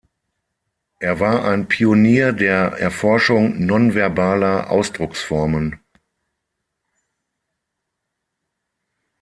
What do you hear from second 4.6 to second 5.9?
Ausdrucksformen.